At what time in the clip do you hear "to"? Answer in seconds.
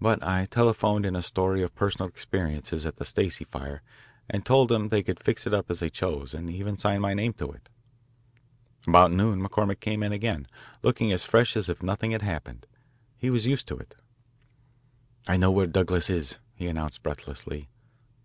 7.32-7.50, 13.66-13.76